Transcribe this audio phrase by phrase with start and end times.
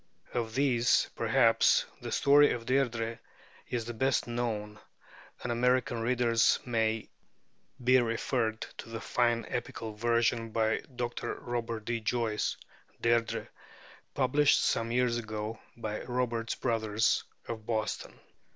[0.33, 3.19] Of these perhaps the story of 'Deirdrê'
[3.69, 4.79] is the best known,
[5.43, 7.07] and American readers may
[7.83, 11.35] be referred to the fine epical version by Dr.
[11.35, 11.99] Robert D.
[11.99, 12.57] Joyce
[12.99, 13.49] ('Deirdrê'),
[14.15, 18.19] published some years ago by Roberts Brothers of Boston.